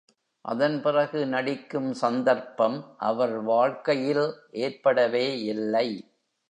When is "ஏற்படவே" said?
4.61-5.27